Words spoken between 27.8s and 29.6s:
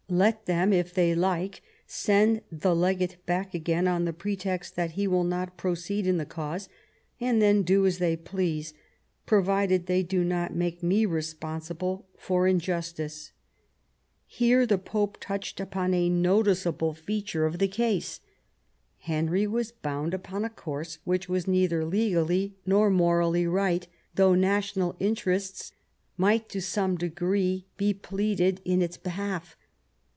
pleaded in its behalf.